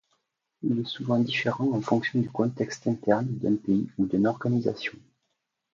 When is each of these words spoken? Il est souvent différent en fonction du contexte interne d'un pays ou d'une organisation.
Il 0.63 0.79
est 0.79 0.83
souvent 0.87 1.19
différent 1.19 1.71
en 1.73 1.79
fonction 1.81 2.19
du 2.21 2.27
contexte 2.31 2.87
interne 2.87 3.27
d'un 3.37 3.55
pays 3.55 3.87
ou 3.99 4.07
d'une 4.07 4.25
organisation. 4.25 4.97